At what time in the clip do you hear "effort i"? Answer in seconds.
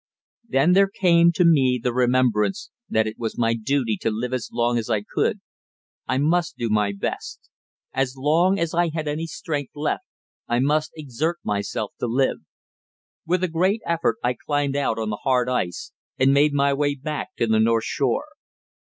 13.85-14.33